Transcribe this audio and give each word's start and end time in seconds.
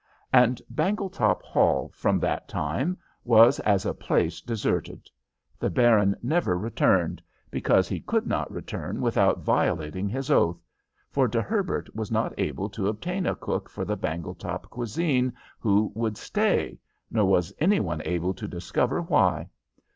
And 0.33 0.63
Bangletop 0.71 1.43
Hall 1.43 1.91
from 1.93 2.17
that 2.21 2.47
time 2.47 2.97
was 3.23 3.59
as 3.59 3.85
a 3.85 3.93
place 3.93 4.41
deserted. 4.41 5.11
The 5.59 5.69
baron 5.69 6.15
never 6.23 6.57
returned, 6.57 7.21
because 7.51 7.87
he 7.87 7.99
could 8.01 8.25
not 8.25 8.51
return 8.51 8.99
without 8.99 9.41
violating 9.43 10.09
his 10.09 10.31
oath; 10.31 10.65
for 11.11 11.27
De 11.27 11.39
Herbert 11.39 11.95
was 11.95 12.09
not 12.09 12.33
able 12.39 12.67
to 12.69 12.87
obtain 12.87 13.27
a 13.27 13.35
cook 13.35 13.69
for 13.69 13.85
the 13.85 13.95
Bangletop 13.95 14.71
cuisine 14.71 15.33
who 15.59 15.91
would 15.93 16.17
stay, 16.17 16.79
nor 17.11 17.25
was 17.25 17.53
any 17.59 17.79
one 17.79 18.01
able 18.03 18.33
to 18.33 18.47
discover 18.47 19.03
why. 19.03 19.49